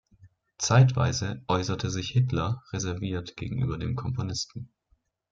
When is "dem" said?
3.77-3.95